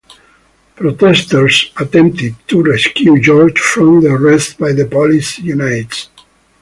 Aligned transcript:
Protesters 0.77 1.71
attempted 1.77 2.33
to 2.47 2.63
rescue 2.63 3.19
George 3.21 3.59
from 3.59 4.01
the 4.01 4.07
arrest 4.09 4.57
by 4.57 4.73
the 4.73 4.87
police 4.87 5.37
units. 5.37 6.09